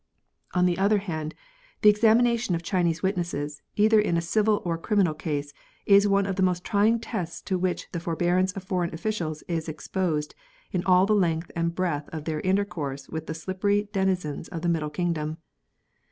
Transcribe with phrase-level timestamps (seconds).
[0.55, 1.35] On the other hand,
[1.83, 5.53] the examination of Chinese wit nesses, either in a civil or criminal case,
[5.85, 9.69] is one of the most trying tests to which the forbearance of foreign officials is
[9.69, 10.33] exposed
[10.71, 14.69] in all the length and breadth of their intercourse with the slippery denizens of the
[14.69, 15.37] middle kingdom.